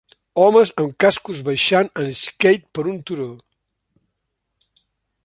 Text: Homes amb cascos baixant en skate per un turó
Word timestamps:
Homes 0.43 0.71
amb 0.83 0.93
cascos 1.03 1.43
baixant 1.49 1.91
en 2.05 2.09
skate 2.21 2.79
per 2.79 2.87
un 2.95 2.99
turó 3.11 3.29